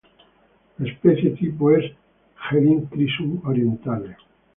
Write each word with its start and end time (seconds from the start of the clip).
La 0.79 0.89
especie 0.91 1.29
tipo 1.35 1.69
es 1.69 1.85
"Helichrysum 2.49 3.39
orientale". 3.45 4.17